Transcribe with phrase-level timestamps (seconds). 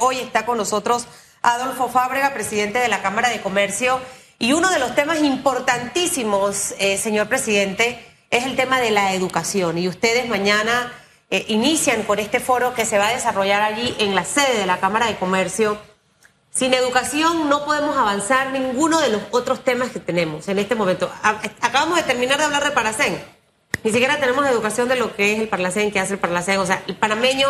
[0.00, 1.06] Hoy está con nosotros
[1.42, 4.00] Adolfo Fábrega, presidente de la Cámara de Comercio.
[4.38, 9.78] Y uno de los temas importantísimos, eh, señor presidente, es el tema de la educación.
[9.78, 10.92] Y ustedes mañana
[11.30, 14.66] eh, inician con este foro que se va a desarrollar allí en la sede de
[14.66, 15.78] la Cámara de Comercio.
[16.50, 21.10] Sin educación no podemos avanzar ninguno de los otros temas que tenemos en este momento.
[21.60, 23.22] Acabamos de terminar de hablar de Paracén.
[23.84, 26.58] Ni siquiera tenemos educación de lo que es el Parlacén, qué hace el Parlacén.
[26.58, 27.46] O sea, el panameño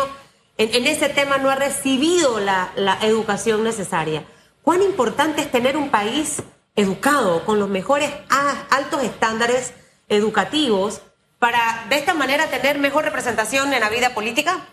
[0.57, 2.71] en, ese tema no ha recibido la,
[3.01, 4.25] educación necesaria.
[4.61, 6.41] ¿Cuán importante es tener un país
[6.75, 8.11] educado, con los mejores
[8.69, 9.73] altos estándares
[10.09, 11.01] educativos,
[11.39, 14.67] para de esta manera tener mejor representación en la vida política,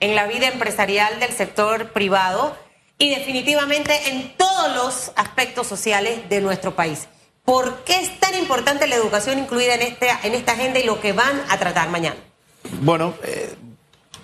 [0.00, 2.56] en la vida empresarial del sector privado
[2.98, 7.08] y definitivamente en todos los aspectos sociales de nuestro país?
[7.44, 11.00] ¿Por qué es tan importante la educación incluida en, este, en esta agenda y lo
[11.00, 12.16] que van a tratar mañana?
[12.82, 13.54] Bueno, eh,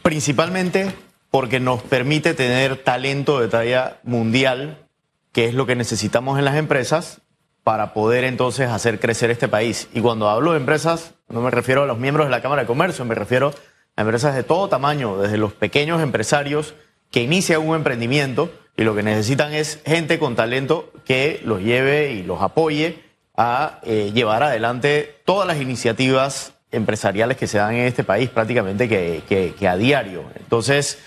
[0.03, 0.93] principalmente
[1.35, 4.87] porque nos permite tener talento de talla mundial,
[5.33, 7.23] que es lo que necesitamos en las empresas
[7.65, 9.89] para poder entonces hacer crecer este país.
[9.93, 12.69] Y cuando hablo de empresas, no me refiero a los miembros de la Cámara de
[12.69, 13.53] Comercio, me refiero
[13.97, 16.77] a empresas de todo tamaño, desde los pequeños empresarios
[17.11, 22.13] que inician un emprendimiento y lo que necesitan es gente con talento que los lleve
[22.13, 23.03] y los apoye
[23.37, 28.89] a eh, llevar adelante todas las iniciativas empresariales que se dan en este país prácticamente
[28.89, 30.25] que, a diario.
[30.37, 30.99] Entonces,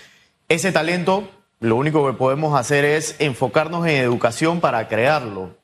[0.48, 1.28] ese talento,
[1.60, 5.56] lo único que podemos hacer es enfocarnos en educación para crearlo.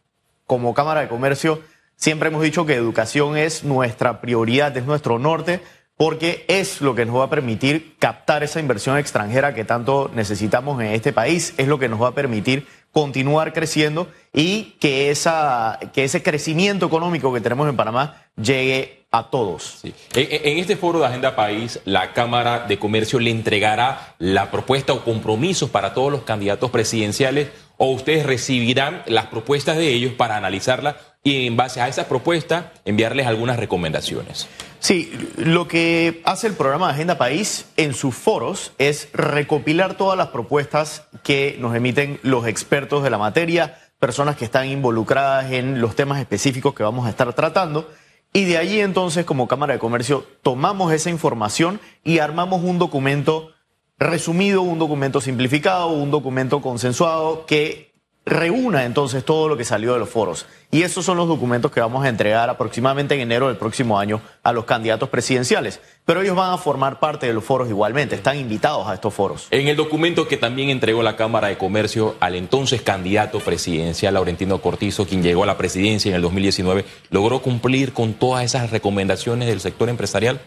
[0.47, 1.63] Como Cámara de Comercio,
[1.97, 5.63] siempre hemos dicho que educación es nuestra prioridad, es nuestro norte,
[5.97, 10.81] porque es lo que nos va a permitir captar esa inversión extranjera que tanto necesitamos
[10.83, 15.79] en este país, es lo que nos va a permitir continuar creciendo y que, esa,
[15.95, 19.81] que ese crecimiento económico que tenemos en Panamá llegue a todos.
[20.15, 25.05] En, este foro de Agenda País, la Cámara de Comercio le entregará la propuesta o
[25.05, 30.97] compromisos para todos los candidatos presidenciales o ustedes recibirán las propuestas de ellos para analizarlas
[31.23, 34.49] y en base a esas propuestas enviarles algunas recomendaciones.
[34.81, 40.19] Sí, lo que hace el programa de Agenda País en sus foros es recopilar todas
[40.19, 45.81] las propuestas que nos emiten los expertos de la materia, personas que están involucradas en
[45.81, 47.89] los temas específicos que vamos a estar tratando.
[48.37, 53.53] Y de allí entonces, como Cámara de Comercio, tomamos esa información y armamos un documento
[53.97, 57.94] resumido, un documento simplificado, un documento consensuado que
[58.27, 60.47] reúna entonces todo lo que salió de los foros.
[60.71, 64.21] Y esos son los documentos que vamos a entregar aproximadamente en enero del próximo año
[64.43, 65.81] a los candidatos presidenciales.
[66.05, 69.47] Pero ellos van a formar parte de los foros igualmente, están invitados a estos foros.
[69.51, 74.61] En el documento que también entregó la Cámara de Comercio al entonces candidato presidencial Laurentino
[74.61, 79.49] Cortizo, quien llegó a la presidencia en el 2019, ¿logró cumplir con todas esas recomendaciones
[79.49, 80.41] del sector empresarial?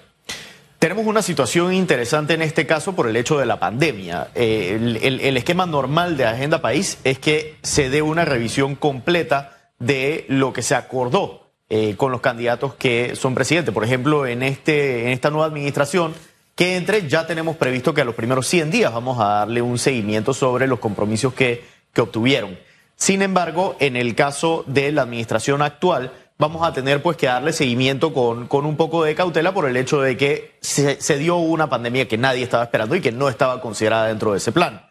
[0.80, 4.28] Tenemos una situación interesante en este caso por el hecho de la pandemia.
[4.36, 10.26] Eh, el, esquema normal de Agenda País es que se dé una revisión completa de
[10.30, 13.74] lo que se acordó eh, con los candidatos que son presidentes.
[13.74, 16.14] Por ejemplo, en, este, en esta nueva administración
[16.54, 19.80] que entre, ya tenemos previsto que a los primeros 100 días vamos a darle un
[19.80, 22.56] seguimiento sobre los compromisos que, que obtuvieron.
[22.96, 27.54] Sin embargo, en el caso de la administración actual, vamos a tener pues que darle
[27.54, 31.70] seguimiento con, con un poco de cautela por el hecho de que se, dio una
[31.70, 34.84] pandemia que nadie estaba esperando y que no estaba considerada dentro de ese plan.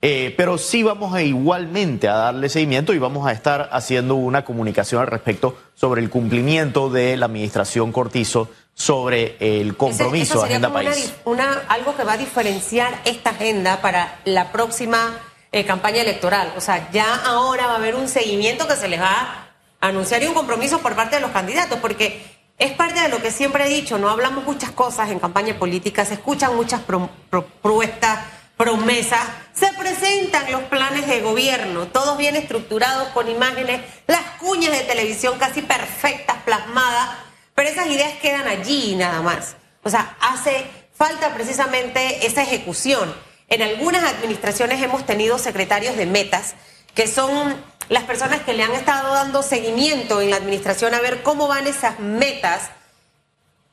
[0.00, 4.44] Eh, pero sí vamos a igualmente a darle seguimiento y vamos a estar haciendo una
[4.44, 10.72] comunicación al respecto sobre el cumplimiento de la administración Cortizo sobre el compromiso de Agenda
[10.72, 11.12] País.
[11.24, 15.18] Una, algo que va a diferenciar esta agenda para la próxima
[15.50, 16.52] eh, campaña electoral.
[16.56, 19.47] O sea, ya ahora va a haber un seguimiento que se les va
[19.80, 22.22] anunciar un compromiso por parte de los candidatos, porque
[22.58, 26.04] es parte de lo que siempre he dicho, no hablamos muchas cosas en campaña política,
[26.04, 26.82] se escuchan muchas
[27.30, 28.18] propuestas,
[28.56, 29.20] promesas,
[29.52, 35.38] se presentan los planes de gobierno, todos bien estructurados con imágenes, las cuñas de televisión
[35.38, 37.10] casi perfectas, plasmadas,
[37.54, 39.56] pero esas ideas quedan allí nada más.
[39.84, 43.14] O sea, hace falta precisamente esa ejecución.
[43.48, 46.56] En algunas administraciones hemos tenido secretarios de metas
[46.94, 47.56] que son
[47.88, 51.66] las personas que le han estado dando seguimiento en la administración a ver cómo van
[51.66, 52.70] esas metas.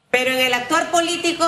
[0.09, 1.45] Pero en el actuar político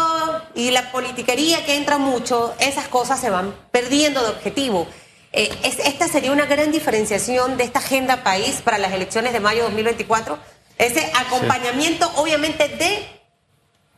[0.53, 4.87] y la politiquería que entra mucho, esas cosas se van perdiendo de objetivo.
[5.31, 9.59] Eh, esta sería una gran diferenciación de esta agenda país para las elecciones de mayo
[9.59, 10.37] de 2024.
[10.77, 13.07] Ese acompañamiento, obviamente, de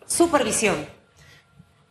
[0.06, 0.99] supervisión.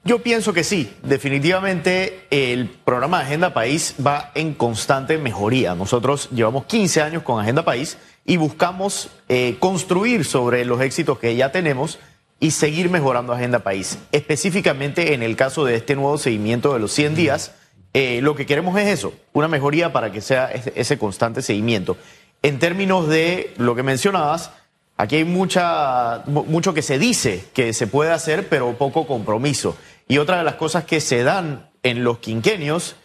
[0.04, 5.74] Yo pienso que sí, definitivamente el programa de Agenda País va en constante mejoría.
[5.74, 11.34] Nosotros llevamos 15 años con Agenda País y buscamos eh, construir sobre los éxitos que
[11.36, 11.98] ya tenemos
[12.40, 13.98] y seguir mejorando Agenda País.
[14.12, 17.52] Específicamente en el caso de este nuevo seguimiento de los 100 días,
[17.94, 21.96] eh, lo que queremos es eso, una mejoría para que sea ese, constante seguimiento.
[22.42, 24.52] En términos de lo que mencionabas,
[24.98, 29.76] aquí hay mucha, mu- mucho que se dice que se puede hacer, pero poco compromiso.
[30.06, 32.96] Y otra de las cosas que se dan en los quinquenios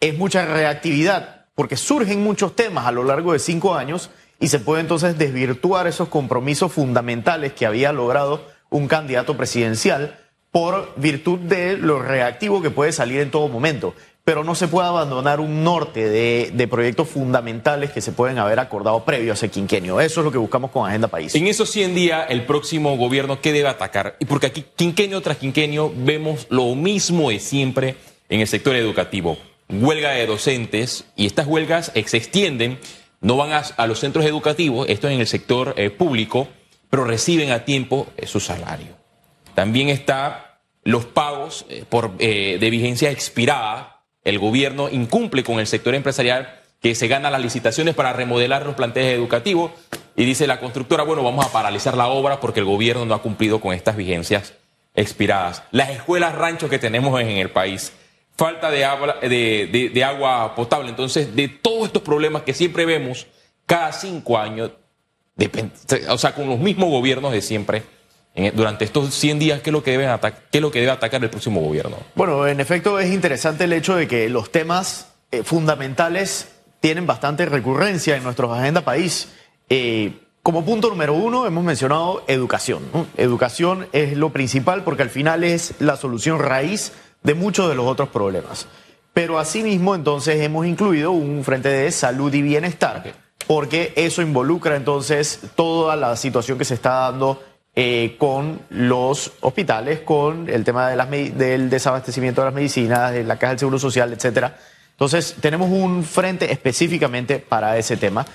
[0.00, 4.58] es mucha reactividad, porque surgen muchos temas a lo largo de cinco años y se
[4.58, 10.18] puede entonces desvirtuar esos compromisos fundamentales que había logrado un candidato presidencial
[10.50, 13.94] por virtud de lo reactivo que puede salir en todo momento.
[14.24, 19.04] Pero no se puede abandonar un norte de, proyectos fundamentales que se pueden haber acordado
[19.04, 20.00] previo a ese quinquenio.
[20.00, 21.34] Eso es lo que buscamos con Agenda País.
[21.34, 24.16] En esos 100 días, el próximo gobierno, ¿qué debe atacar?
[24.28, 27.96] Porque aquí, quinquenio tras quinquenio, vemos lo mismo de siempre
[28.28, 29.36] en el sector educativo.
[29.68, 32.78] Huelga de docentes, y estas huelgas se extienden,
[33.20, 36.48] no van a, los centros educativos, esto en el sector eh, público,
[36.90, 39.02] pero reciben a tiempo eh, su salario.
[39.54, 40.52] También está
[40.84, 43.91] los pagos eh, por, eh, de vigencia expirada.
[44.24, 48.74] El gobierno incumple con el sector empresarial que se gana las licitaciones para remodelar los
[48.74, 49.70] planteles educativos
[50.16, 53.22] y dice la constructora, bueno, vamos a paralizar la obra porque el gobierno no ha
[53.22, 54.54] cumplido con estas vigencias
[54.94, 55.62] expiradas.
[55.70, 57.92] Las escuelas ranchos que tenemos en el país,
[58.36, 60.90] falta de agua, de, agua potable.
[60.90, 63.26] Entonces, de todos estos problemas que siempre vemos
[63.66, 64.72] cada cinco años,
[66.08, 67.84] o sea, con los mismos gobiernos de siempre,
[68.54, 70.08] durante estos 100 días, ¿qué es lo que deben
[70.50, 71.96] qué es lo que debe atacar el próximo gobierno?
[72.14, 76.48] Bueno, en efecto es interesante el hecho de que los temas eh, fundamentales
[76.80, 79.28] tienen bastante recurrencia en nuestra agenda país.
[79.68, 82.82] Eh, como punto número uno hemos mencionado educación.
[82.92, 83.06] ¿no?
[83.16, 86.92] Educación es lo principal porque al final es la solución raíz
[87.22, 88.66] de muchos de los otros problemas.
[89.12, 93.14] Pero asimismo entonces hemos incluido un frente de salud y bienestar
[93.46, 97.42] porque eso involucra entonces toda la situación que se está dando
[97.74, 103.52] eh, con los hospitales, con el tema del desabastecimiento de las medicinas, de la caja
[103.52, 104.58] del Seguro Social, etcétera.
[104.90, 108.26] Entonces, tenemos un frente específicamente para ese tema.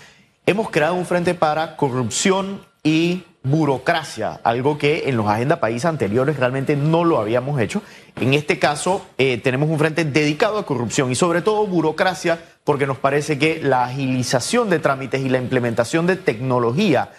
[0.46, 6.38] Hemos creado un frente para corrupción y burocracia, algo que en los Agenda País anteriores
[6.38, 7.82] realmente no lo habíamos hecho.
[8.20, 12.88] En este caso, eh, tenemos un frente dedicado a corrupción y sobre todo burocracia, porque
[12.88, 17.12] nos parece que la agilización de trámites y la implementación de tecnología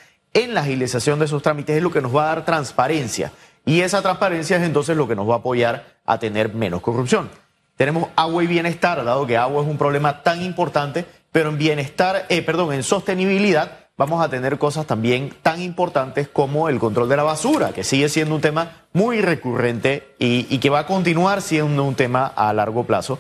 [0.45, 3.33] en la agilización de esos trámites es lo que nos va a dar transparencia.
[3.65, 7.29] Y esa transparencia es entonces lo que nos va a apoyar a tener menos corrupción.
[7.77, 12.27] Tenemos agua y bienestar, dado que agua es un problema tan importante, pero en bienestar,
[12.29, 17.17] eh, perdón, en sostenibilidad vamos a tener cosas también tan importantes como el control de
[17.17, 21.43] la basura, que sigue siendo un tema muy recurrente y, y que va a continuar
[21.43, 23.19] siendo un tema a largo plazo.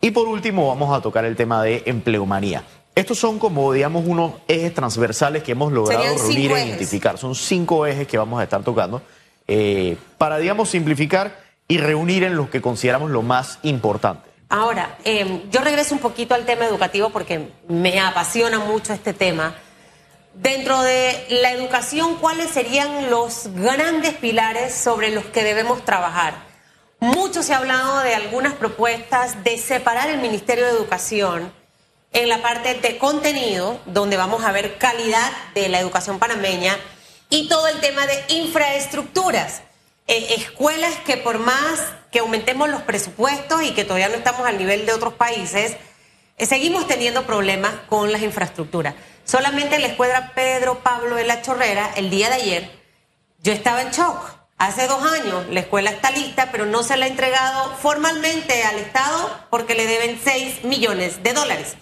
[0.00, 2.64] Y por último vamos a tocar el tema de empleomanía.
[2.96, 7.18] Estos son como, digamos, unos ejes transversales que hemos logrado reunir e identificar.
[7.18, 9.02] Son cinco ejes que vamos a estar tocando
[9.46, 11.38] eh, para, digamos, simplificar
[11.68, 14.30] y reunir en los que consideramos lo más importante.
[14.48, 19.54] Ahora, eh, yo regreso un poquito al tema educativo porque me apasiona mucho este tema.
[20.32, 26.46] Dentro de la educación, ¿cuáles serían los grandes pilares sobre los que debemos trabajar?
[27.00, 31.52] Mucho se ha hablado de algunas propuestas de separar el Ministerio de Educación
[32.12, 36.76] en la parte de contenido, donde vamos a ver calidad de la educación panameña,
[37.28, 39.62] y todo el tema de infraestructuras.
[40.08, 41.80] Eh, escuelas que por más
[42.12, 45.76] que aumentemos los presupuestos y que todavía no estamos al nivel de otros países,
[46.38, 48.94] eh, seguimos teniendo problemas con las infraestructuras.
[49.24, 52.70] Solamente en la escuela Pedro Pablo de la Chorrera, el día de ayer,
[53.42, 54.36] yo estaba en shock.
[54.58, 58.78] Hace dos años la escuela está lista, pero no se la ha entregado formalmente al
[58.78, 61.76] Estado porque le deben 6 millones de dólares.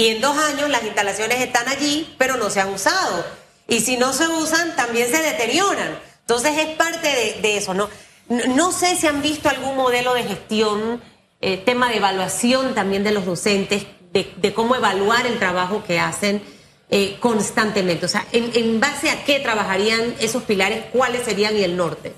[0.00, 3.22] Y en dos años las instalaciones están allí, pero no se han usado.
[3.68, 5.98] Y si no se usan, también se deterioran.
[6.22, 7.90] Entonces es parte de, eso, ¿no?
[8.30, 11.02] No sé si han visto algún modelo de gestión,
[11.42, 16.00] eh, tema de evaluación también de los docentes, de, de cómo evaluar el trabajo que
[16.00, 16.42] hacen
[16.88, 18.06] eh, constantemente.
[18.06, 22.14] O sea, en, en base a qué trabajarían esos pilares, cuáles serían y el norte.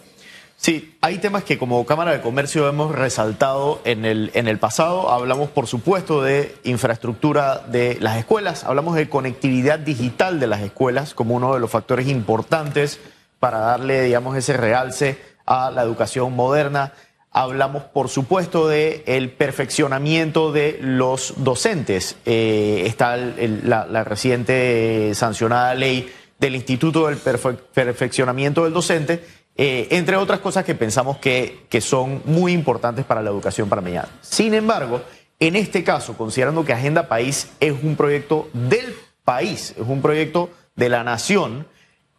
[0.62, 5.10] Sí, hay temas que como Cámara de Comercio hemos resaltado en el, en el pasado.
[5.10, 11.14] Hablamos, por supuesto, de infraestructura de las escuelas, hablamos de conectividad digital de las escuelas
[11.14, 13.00] como uno de los factores importantes
[13.40, 16.92] para darle, digamos, ese realce a la educación moderna.
[17.32, 22.14] Hablamos, por supuesto, de el perfeccionamiento de los docentes.
[22.24, 29.24] Eh, está la, reciente sancionada ley del Instituto del Perfe- Perfeccionamiento del Docente,
[29.56, 34.08] eh, entre otras cosas que pensamos que, que son muy importantes para la educación panameñana.
[34.20, 35.02] Sin embargo,
[35.38, 38.94] en este caso, considerando que Agenda País es un proyecto del
[39.24, 41.66] país, es un proyecto de la nación,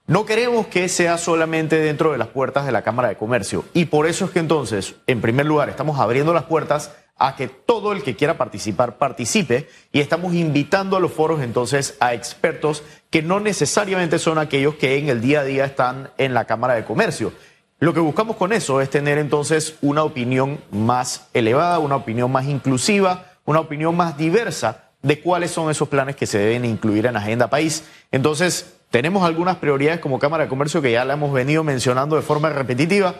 [0.05, 3.63] no queremos que sea solamente dentro de las puertas de la Cámara de Comercio.
[3.73, 7.47] Y por eso es que entonces, en primer lugar, estamos abriendo las puertas a que
[7.47, 12.83] todo el que quiera participar participe y estamos invitando a los foros entonces a expertos
[13.09, 16.73] que no necesariamente son aquellos que en el día a día están en la Cámara
[16.73, 17.31] de Comercio.
[17.79, 22.45] Lo que buscamos con eso es tener entonces una opinión más elevada, una opinión más
[22.45, 27.17] inclusiva, una opinión más diversa de cuáles son esos planes que se deben incluir en
[27.17, 27.83] Agenda País.
[28.11, 32.21] Entonces, tenemos algunas prioridades como Cámara de Comercio que ya la hemos venido mencionando de
[32.21, 33.15] forma repetitiva,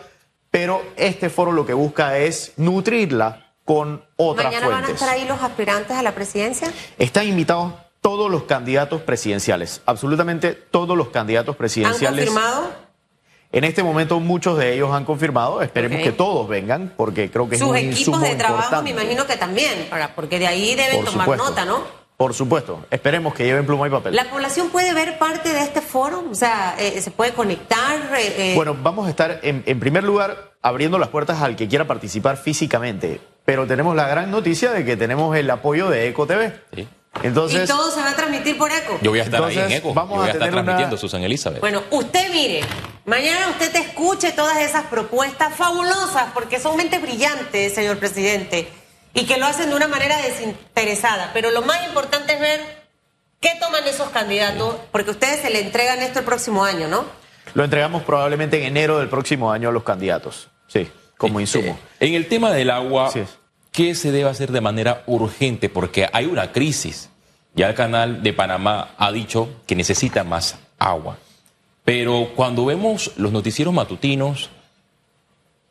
[0.50, 5.26] pero este foro lo que busca es nutrirla con otras ¿Mañana van a estar ahí
[5.26, 6.72] los aspirantes a la presidencia?
[6.98, 12.28] Están invitados todos los candidatos presidenciales, absolutamente todos los candidatos presidenciales.
[12.28, 12.84] ¿Han confirmado?
[13.52, 17.54] En este momento muchos de ellos han confirmado, esperemos que todos vengan, porque creo que
[17.54, 21.64] es un equipos de trabajo me imagino que también, porque de ahí deben tomar nota,
[21.64, 22.04] ¿no?
[22.16, 24.14] Por supuesto, esperemos que lleven pluma y papel.
[24.14, 26.24] ¿La población puede ver parte de este foro?
[26.30, 27.96] O sea, eh, ¿se puede conectar?
[28.16, 28.52] Eh, eh.
[28.54, 33.20] Bueno, vamos a estar, en, primer lugar, abriendo las puertas al que quiera participar físicamente,
[33.44, 36.60] pero tenemos la gran noticia de que tenemos el apoyo de Eco TV.
[36.74, 36.88] Sí.
[37.22, 38.98] Entonces, ¿Y todo se va a transmitir por ECO?
[39.00, 39.94] Yo voy a estar ahí en ECO.
[39.94, 41.60] Vamos voy a, estar transmitiendo, Susan Elizabeth.
[41.60, 42.62] Bueno, usted mire,
[43.04, 48.68] mañana usted te escuche todas esas propuestas fabulosas, porque son mentes brillantes, señor presidente
[49.14, 51.30] y que lo hacen de una manera desinteresada.
[51.32, 52.60] Pero lo más importante es ver
[53.40, 57.04] qué toman esos candidatos, porque ustedes se le entregan esto el próximo año, ¿no?
[57.54, 61.78] Lo entregamos probablemente en enero del próximo año a los candidatos, sí, como insumo.
[62.00, 63.10] en el tema del agua,
[63.72, 65.68] ¿qué se debe hacer de manera urgente?
[65.68, 67.10] Porque hay una crisis.
[67.54, 71.18] Ya el canal de Panamá ha dicho que necesita más agua.
[71.84, 74.50] Pero cuando vemos los noticieros matutinos,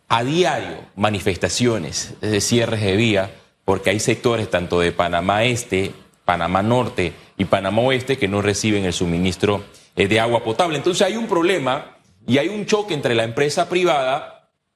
[0.07, 3.31] a diario manifestaciones, de cierres de vía,
[3.65, 5.91] porque hay sectores tanto de Panamá Este,
[6.25, 9.63] Panamá Norte y Panamá Oeste que no reciben el suministro
[9.95, 10.77] eh, de agua potable.
[10.77, 11.97] Entonces hay un problema
[12.27, 14.32] y hay un choque entre la empresa privada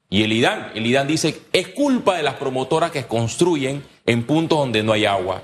[0.10, 0.72] y el IDAN.
[0.76, 5.06] El IDAN dice, es culpa de las promotoras que construyen en puntos donde no hay
[5.06, 5.44] agua.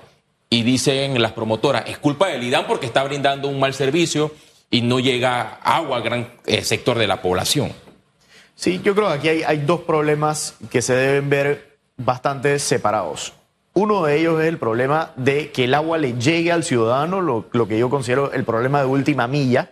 [0.50, 4.32] Y dicen las promotoras, es culpa del IDAN porque está brindando un mal servicio
[4.70, 7.72] y no llega agua al gran eh, sector de la población.
[8.56, 13.34] Sí, yo creo que aquí hay, dos problemas que se deben ver bastante separados.
[13.74, 17.68] Uno de ellos es el problema de que el agua le llegue al ciudadano, lo,
[17.68, 19.72] que yo considero el problema de última milla.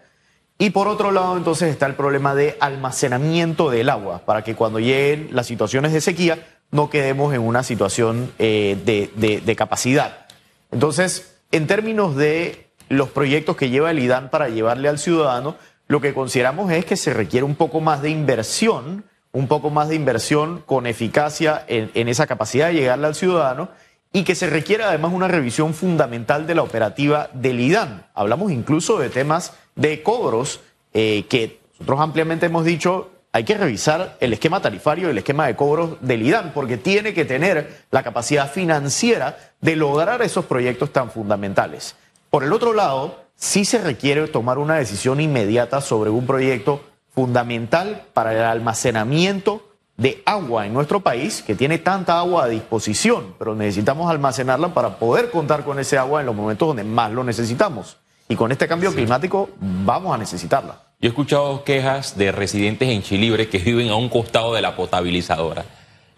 [0.61, 4.77] Y por otro lado, entonces está el problema de almacenamiento del agua, para que cuando
[4.77, 10.27] lleguen las situaciones de sequía no quedemos en una situación eh, de capacidad.
[10.69, 15.55] Entonces, en términos de los proyectos que lleva el IDAN para llevarle al ciudadano,
[15.87, 19.89] lo que consideramos es que se requiere un poco más de inversión, un poco más
[19.89, 23.69] de inversión con eficacia en, esa capacidad de llegarle al ciudadano
[24.13, 28.05] y que se requiere además una revisión fundamental de la operativa del IDAN.
[28.13, 30.59] Hablamos incluso de temas de cobros
[30.93, 35.47] eh, que nosotros ampliamente hemos dicho hay que revisar el esquema tarifario y el esquema
[35.47, 40.91] de cobros del IDAN, porque tiene que tener la capacidad financiera de lograr esos proyectos
[40.91, 41.95] tan fundamentales.
[42.29, 46.83] Por el otro lado, sí se requiere tomar una decisión inmediata sobre un proyecto
[47.15, 49.70] fundamental para el almacenamiento
[50.01, 54.97] de agua en nuestro país, que tiene tanta agua a disposición, pero necesitamos almacenarla para
[54.97, 57.97] poder contar con ese agua en los momentos donde más lo necesitamos.
[58.27, 60.81] Y con este cambio climático vamos a necesitarla.
[60.99, 64.75] Yo he escuchado quejas de residentes en Chilibre que viven a un costado de la
[64.75, 65.65] potabilizadora.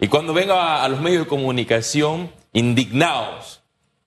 [0.00, 3.64] Y cuando vengo a, a los medios de comunicación indignados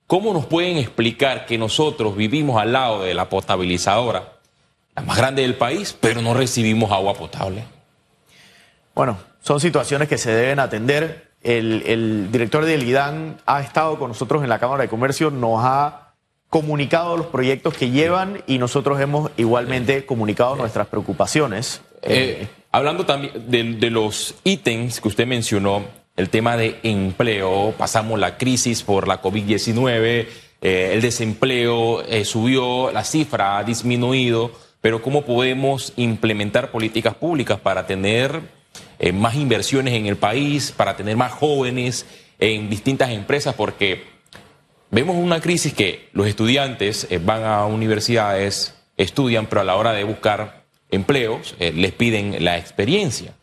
[0.08, 4.36] ¿Cómo nos pueden explicar que nosotros vivimos al lado de la potabilizadora,
[4.96, 7.66] la más grande del país, pero no recibimos agua potable?
[8.96, 11.32] Bueno, son situaciones que se deben atender.
[11.42, 16.16] El, director del IDAN ha estado con nosotros en la Cámara de Comercio, nos ha
[16.50, 21.82] comunicado los proyectos que llevan y nosotros hemos igualmente comunicado nuestras preocupaciones.
[22.02, 25.86] Eh, hablando también de los ítems que usted mencionó,
[26.18, 30.28] el tema de empleo, pasamos la crisis por la COVID-19,
[30.60, 34.52] eh, el desempleo eh, subió, la cifra ha disminuido,
[34.82, 38.57] pero ¿cómo podemos implementar políticas públicas para tener
[39.00, 42.06] eh, más inversiones en el país, para tener más jóvenes
[42.40, 43.56] en distintas empresas?
[43.56, 44.06] Porque
[44.92, 50.04] vemos una crisis que los estudiantes van a universidades, estudian, pero a la hora de
[50.04, 53.34] buscar empleos les piden la experiencia.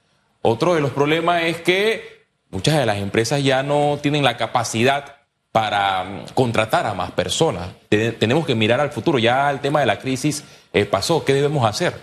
[0.43, 5.17] Otro de los problemas es que muchas de las empresas ya no tienen la capacidad
[5.55, 7.69] para mm, contratar a más personas.
[7.88, 9.19] tenemos que mirar al futuro.
[9.19, 11.25] Ya el tema de la crisis eh, pasó.
[11.25, 11.95] ¿Qué debemos hacer?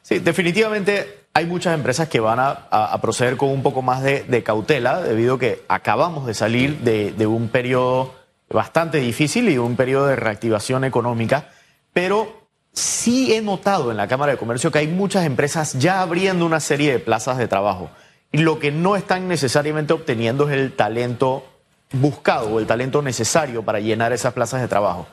[0.00, 5.00] Sí, definitivamente hay muchas empresas que van a, proceder con un poco más de, cautela
[5.00, 8.14] debido a que acabamos de salir de, de un periodo
[8.48, 11.50] bastante difícil y un periodo de reactivación económica,
[11.92, 16.46] pero sí he notado en la Cámara de Comercio que hay muchas empresas ya abriendo
[16.46, 17.90] una serie de plazas de trabajo.
[18.30, 21.44] Y lo que no están necesariamente obteniendo es el talento
[21.92, 25.06] buscado o el talento necesario para llenar esas plazas de trabajo.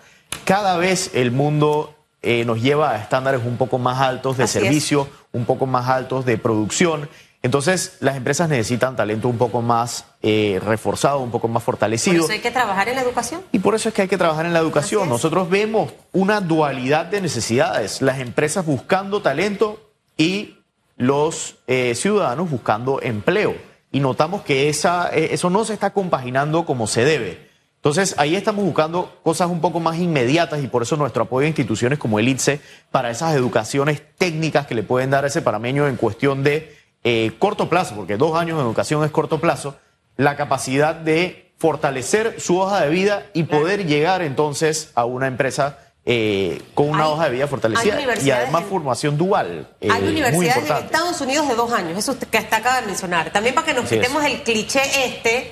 [0.46, 4.58] Cada vez el mundo eh, nos lleva a estándares un poco más altos de Así
[4.60, 4.64] es.
[4.64, 7.10] servicio, un poco más altos de producción.
[7.44, 12.24] Entonces, las empresas necesitan talento un poco más eh, reforzado, un poco más Por fortalecido.
[12.24, 13.42] eso hay que trabajar en la educación.
[13.52, 15.10] Y por eso es que hay que trabajar en la educación.
[15.10, 19.80] Nosotros vemos una dualidad de necesidades, las empresas buscando talento
[20.18, 20.58] y
[20.98, 23.56] los eh, ciudadanos buscando empleo.
[23.92, 27.50] Y notamos que esa, eh, eso no se está compaginando como se debe.
[27.84, 31.48] Entonces, ahí estamos buscando cosas un poco más inmediatas y por eso nuestro apoyo a
[31.48, 32.62] instituciones como el ITSE
[32.92, 37.32] para esas educaciones técnicas que le pueden dar a ese parameño en cuestión de eh,
[37.40, 39.76] corto plazo, porque dos años de educación es corto plazo,
[40.16, 43.62] la capacidad de fortalecer su hoja de vida y Claro.
[43.64, 48.30] poder llegar entonces a una empresa eh, con una Hay- hoja de vida fortalecida y
[48.32, 49.68] además en- formación dual.
[49.82, 50.76] eh, Hay universidades en.
[50.86, 53.32] Estados Unidos de dos años, eso que hasta acaba de mencionar.
[53.32, 54.02] También para que nos Así es.
[54.02, 55.52] quitemos el cliché este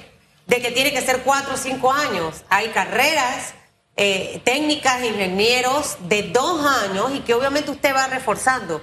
[0.50, 2.44] de que tiene que ser cuatro o cinco años.
[2.50, 3.54] Hay carreras
[3.96, 8.82] eh, técnicas, ingenieros de dos años y que obviamente usted va reforzando.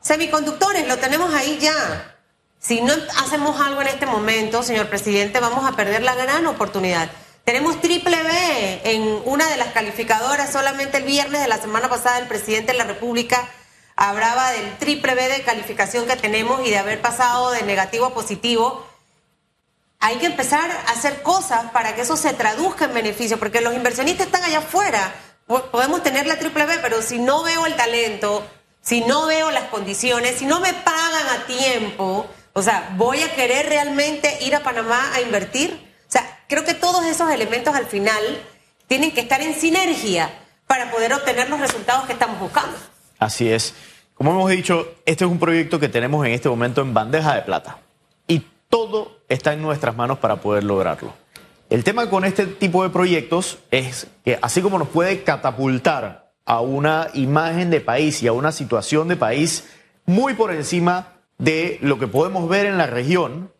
[0.00, 2.16] Semiconductores, lo tenemos ahí ya.
[2.58, 7.10] Si no hacemos algo en este momento, señor presidente, vamos a perder la gran oportunidad.
[7.44, 10.50] Tenemos triple B en una de las calificadoras.
[10.50, 13.48] Solamente el viernes de la semana pasada el presidente de la República
[13.96, 18.14] hablaba del triple B de calificación que tenemos y de haber pasado de negativo a
[18.14, 18.84] positivo.
[20.06, 23.72] Hay que empezar a hacer cosas para que eso se traduzca en beneficio, porque los
[23.74, 25.14] inversionistas están allá afuera.
[25.46, 28.46] Po- Podemos tener la triple B, pero si no veo el talento,
[28.82, 33.34] si no veo las condiciones, si no me pagan a tiempo, o sea, ¿voy a
[33.34, 35.70] querer realmente ir a Panamá a invertir?
[36.06, 38.22] O sea, creo que todos esos elementos al final
[38.86, 40.30] tienen que estar en sinergia
[40.66, 42.76] para poder obtener los resultados que estamos buscando.
[43.18, 43.72] Así es.
[44.14, 47.40] Como hemos dicho, este es un proyecto que tenemos en este momento en bandeja de
[47.42, 47.78] plata.
[48.28, 51.12] Y todo está en nuestras manos para poder lograrlo.
[51.70, 56.60] El tema con este tipo de proyectos es que así como nos puede catapultar a
[56.60, 59.68] una imagen de país y a una situación de país
[60.06, 63.50] muy por encima de lo que podemos ver en la región,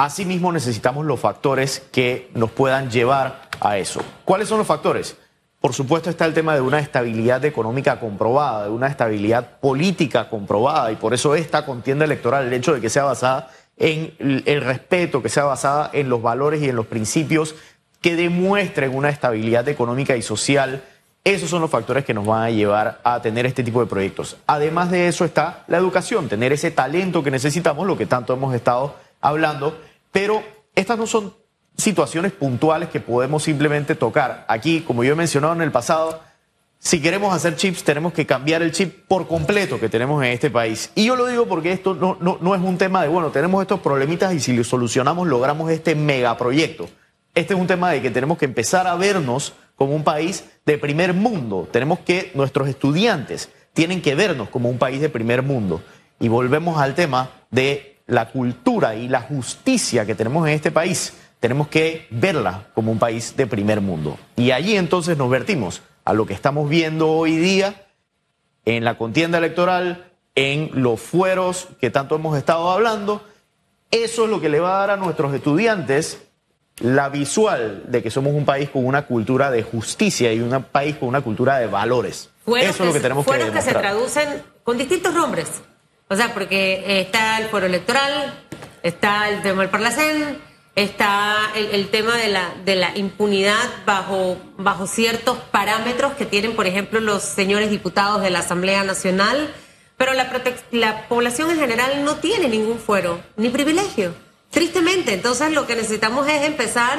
[0.00, 4.00] Asimismo, necesitamos los factores que nos puedan llevar a eso.
[4.24, 5.18] ¿Cuáles son los factores?
[5.60, 10.90] Por supuesto está el tema de una estabilidad económica comprobada, de una estabilidad política comprobada,
[10.90, 15.22] y por eso esta contienda electoral, el hecho de que sea basada en el respeto,
[15.22, 17.56] que sea basada en los valores y en los principios
[18.00, 20.84] que demuestren una estabilidad económica y social,
[21.24, 24.36] esos son los factores que nos van a llevar a tener este tipo de proyectos.
[24.46, 28.54] Además de eso está la educación, tener ese talento que necesitamos, lo que tanto hemos
[28.54, 29.78] estado hablando,
[30.12, 30.42] pero
[30.74, 31.34] estas no son
[31.76, 34.44] situaciones puntuales que podemos simplemente tocar.
[34.48, 36.20] Aquí, como yo he mencionado en el pasado,
[36.82, 40.48] si queremos hacer chips, tenemos que cambiar el chip por completo que tenemos en este
[40.48, 40.90] país.
[40.94, 43.60] Y yo lo digo porque esto no, no, no es un tema de, bueno, tenemos
[43.60, 46.88] estos problemitas y si los solucionamos logramos este megaproyecto.
[47.34, 50.78] Este es un tema de que tenemos que empezar a vernos como un país de
[50.78, 51.68] primer mundo.
[51.70, 55.82] Tenemos que, nuestros estudiantes tienen que vernos como un país de primer mundo.
[56.18, 61.12] Y volvemos al tema de la cultura y la justicia que tenemos en este país.
[61.40, 64.18] Tenemos que verla como un país de primer mundo.
[64.36, 67.86] Y allí entonces nos vertimos a lo que estamos viendo hoy día
[68.64, 73.22] en la contienda electoral, en los fueros que tanto hemos estado hablando.
[73.90, 76.22] Eso es lo que le va a dar a nuestros estudiantes
[76.78, 80.96] la visual de que somos un país con una cultura de justicia y un país
[80.96, 82.30] con una cultura de valores.
[82.44, 83.82] Fueros Eso es lo que se- tenemos que fueros que se demostrar.
[83.92, 85.48] traducen con distintos nombres.
[86.08, 88.34] O sea, porque eh, está el fuero electoral,
[88.82, 90.38] está el tema del Parlacén,
[90.82, 96.54] está el, el tema de la, de la impunidad bajo, bajo ciertos parámetros que tienen,
[96.54, 99.52] por ejemplo, los señores diputados de la Asamblea Nacional,
[99.96, 100.30] pero la,
[100.70, 104.14] la población en general no tiene ningún fuero ni privilegio.
[104.50, 106.98] Tristemente, entonces lo que necesitamos es empezar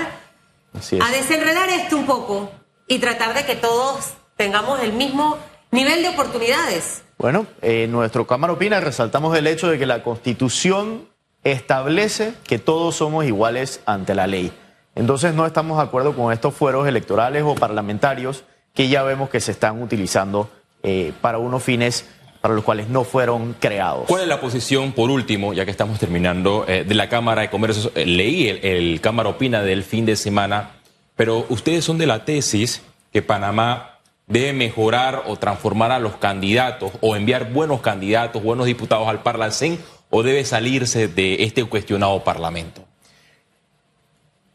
[0.80, 1.02] es.
[1.02, 2.52] a desenredar esto un poco
[2.88, 5.38] y tratar de que todos tengamos el mismo
[5.72, 7.04] nivel de oportunidades.
[7.18, 11.11] Bueno, en nuestro Cámara Opina resaltamos el hecho de que la Constitución
[11.44, 14.52] establece que todos somos iguales ante la ley.
[14.96, 19.40] Entonces no estamos de acuerdo con estos fueros electorales o parlamentarios que ya vemos que
[19.40, 20.50] se están utilizando
[20.84, 22.06] eh, para unos fines
[22.42, 24.06] para los cuales no fueron creados.
[24.08, 27.52] ¿Cuál es la posición, por último, ya que estamos terminando, eh, de la Cámara de
[27.52, 27.92] Comercio?
[27.94, 30.72] Eh, leí el, el Cámara Opina del fin de semana,
[31.16, 32.82] pero ustedes son de la tesis
[33.14, 39.08] que Panamá debe mejorar o transformar a los candidatos o enviar buenos candidatos, buenos diputados
[39.08, 39.78] al Parlacén
[40.12, 42.84] o debe salirse de este cuestionado Parlamento.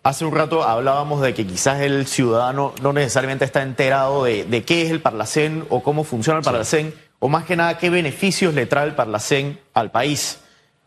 [0.04, 4.62] Hace un rato hablábamos de que quizás el ciudadano no necesariamente está enterado de, de
[4.62, 8.54] qué es el Parlacén o cómo funciona el Parlacén, o más que nada qué beneficios
[8.54, 10.38] le trae el Parlacén al país.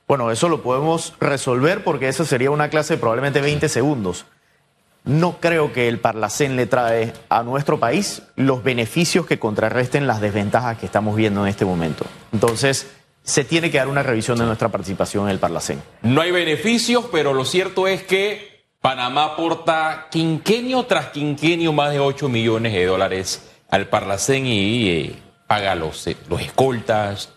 [0.07, 4.25] Bueno, eso lo podemos resolver porque eso sería una clase de probablemente 20 segundos.
[5.03, 10.21] no creo que el Parlacén le trae a nuestro país los beneficios que contrarresten las
[10.21, 12.05] desventajas que estamos viendo en este momento.
[12.31, 12.87] Entonces,
[13.23, 15.81] se tiene que dar una revisión de nuestra participación en el Parlacén.
[16.01, 21.99] No hay beneficios, pero lo cierto es que Panamá aporta quinquenio tras quinquenio más de
[21.99, 25.15] 8 millones de dólares al Parlacén y eh,
[25.47, 27.29] paga los, eh, los escoltas,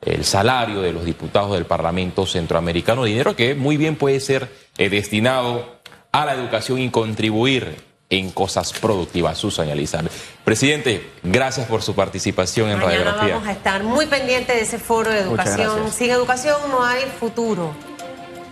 [0.00, 4.88] el salario de los diputados del Parlamento Centroamericano, dinero que muy bien puede ser eh,
[4.88, 5.78] destinado
[6.12, 10.10] a la educación y contribuir en cosas productivas, Susan Elizabeth.
[10.44, 13.34] Presidente, gracias por su participación en Mañana Radiografía.
[13.34, 15.92] vamos a estar muy pendientes de ese foro de educación.
[15.92, 17.72] Sin educación no hay futuro.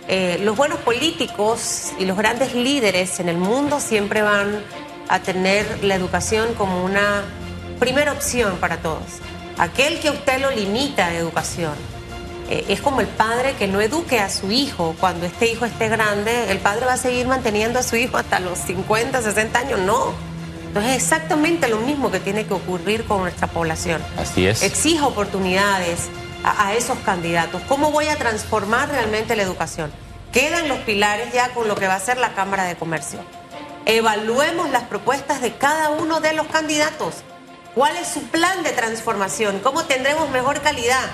[0.07, 4.63] Eh, los buenos políticos y los grandes líderes en el mundo siempre van
[5.09, 7.23] a tener la educación como una
[7.79, 9.19] primera opción para todos.
[9.57, 11.73] Aquel que usted lo limita de educación
[12.49, 14.95] eh, es como el padre que no eduque a su hijo.
[14.99, 18.39] Cuando este hijo esté grande, el padre va a seguir manteniendo a su hijo hasta
[18.39, 19.79] los 50, 60 años.
[19.79, 20.13] No.
[20.67, 24.01] Entonces es exactamente lo mismo que tiene que ocurrir con nuestra población.
[24.17, 24.63] Así es.
[24.63, 26.07] Exijo oportunidades
[26.43, 27.61] a, a esos candidatos.
[27.67, 29.91] ¿Cómo voy a transformar realmente la educación?
[30.31, 33.19] Quedan los pilares ya con lo que va a ser la Cámara de Comercio.
[33.85, 37.15] Evaluemos las propuestas de cada uno de los candidatos.
[37.73, 39.59] ¿Cuál es su plan de transformación?
[39.59, 41.09] ¿Cómo tendremos mejor calidad?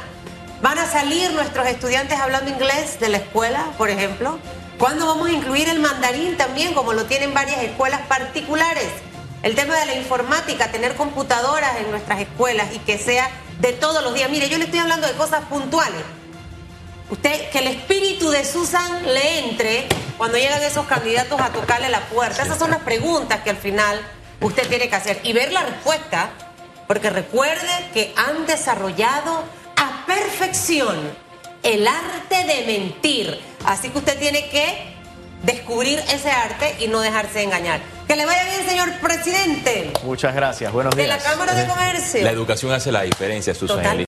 [0.63, 4.39] ¿Van a salir nuestros estudiantes hablando inglés de la escuela, por ejemplo?
[4.78, 8.88] ¿Cuándo vamos a incluir el mandarín también, como lo tienen varias escuelas particulares?
[9.41, 14.02] El tema de la informática, tener computadoras en nuestras escuelas y que sea de todos
[14.06, 14.30] los días.
[14.30, 16.02] Mire, yo le estoy hablando de cosas puntuales.
[17.10, 22.06] Usted, que el espíritu de Susan le entre cuando llegan esos candidatos a tocarle la
[22.06, 22.41] puerta.
[22.41, 23.99] Esas son las preguntas que al final
[24.39, 26.30] usted tiene que hacer y ver la respuesta,
[26.88, 29.43] porque recuerde que han desarrollado
[30.05, 30.95] perfección
[31.63, 33.39] el arte de mentir.
[33.65, 34.93] Así que usted tiene que
[35.43, 37.81] descubrir ese arte y no dejarse engañar.
[38.07, 40.71] Que le vaya bien, señor presidente Muchas gracias.
[40.73, 41.23] Buenos de días.
[41.23, 42.21] la Cámara de Comercio.
[42.21, 43.95] La educación hace la diferencia, Susan Total.
[43.95, 44.01] Elizabeth.